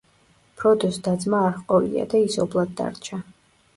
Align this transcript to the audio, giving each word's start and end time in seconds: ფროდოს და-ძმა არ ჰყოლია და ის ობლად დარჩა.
ფროდოს 0.61 0.97
და-ძმა 1.07 1.41
არ 1.49 1.53
ჰყოლია 1.59 2.07
და 2.15 2.23
ის 2.31 2.39
ობლად 2.47 2.77
დარჩა. 2.81 3.21